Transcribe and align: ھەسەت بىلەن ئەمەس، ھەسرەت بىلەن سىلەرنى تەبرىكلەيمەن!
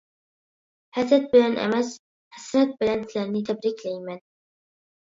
ھەسەت 0.97 1.27
بىلەن 1.35 1.59
ئەمەس، 1.65 1.93
ھەسرەت 2.39 2.75
بىلەن 2.81 3.05
سىلەرنى 3.13 3.47
تەبرىكلەيمەن! 3.53 4.27